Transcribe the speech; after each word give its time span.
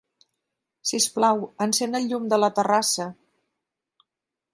Sisplau, 0.91 1.43
encén 1.65 1.99
el 1.99 2.07
llum 2.13 2.25
de 2.33 2.39
la 2.45 2.49
terrassa. 2.61 3.07